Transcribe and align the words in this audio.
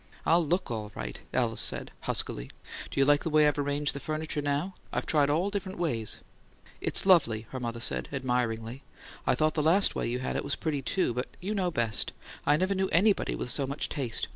"I'll 0.25 0.43
LOOK 0.43 0.71
all 0.71 0.91
right," 0.95 1.21
Alice 1.31 1.61
said, 1.61 1.91
huskily. 1.99 2.49
"Do 2.89 2.99
you 2.99 3.05
like 3.05 3.21
the 3.23 3.29
way 3.29 3.47
I've 3.47 3.59
arranged 3.59 3.93
the 3.93 3.99
furniture 3.99 4.41
now? 4.41 4.73
I've 4.91 5.05
tried 5.05 5.29
all 5.29 5.45
the 5.51 5.51
different 5.51 5.77
ways 5.77 6.17
it'll 6.17 6.63
go." 6.63 6.69
"It's 6.81 7.05
lovely," 7.05 7.41
her 7.51 7.59
mother 7.59 7.81
said, 7.81 8.09
admiringly. 8.11 8.81
"I 9.27 9.35
thought 9.35 9.53
the 9.53 9.61
last 9.61 9.93
way 9.93 10.07
you 10.09 10.17
had 10.17 10.35
it 10.35 10.43
was 10.43 10.55
pretty, 10.55 10.81
too. 10.81 11.13
But 11.13 11.27
you 11.39 11.53
know 11.53 11.69
best; 11.69 12.13
I 12.47 12.57
never 12.57 12.73
knew 12.73 12.87
anybody 12.91 13.35
with 13.35 13.51
so 13.51 13.67
much 13.67 13.89
taste. 13.89 14.27